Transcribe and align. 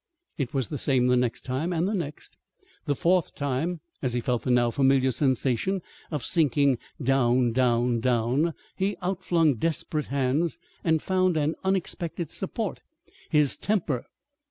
It 0.35 0.51
was 0.51 0.69
the 0.69 0.79
same 0.79 1.05
the 1.09 1.15
next 1.15 1.41
time, 1.45 1.71
and 1.71 1.87
the 1.87 1.93
next. 1.93 2.35
The 2.85 2.95
fourth 2.95 3.35
time, 3.35 3.81
as 4.01 4.13
he 4.13 4.19
felt 4.19 4.41
the 4.41 4.49
now 4.49 4.71
familiar 4.71 5.11
sensation 5.11 5.83
of 6.09 6.25
sinking 6.25 6.79
down, 6.99 7.51
down, 7.51 7.99
down, 7.99 8.55
he 8.75 8.97
outflung 9.03 9.57
desperate 9.57 10.07
hands 10.07 10.57
and 10.83 11.03
found 11.03 11.37
an 11.37 11.53
unexpected 11.63 12.31
support 12.31 12.81
his 13.29 13.55
temper. 13.55 14.07